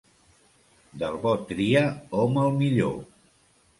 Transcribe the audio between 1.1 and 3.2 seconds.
bo tria hom el millor.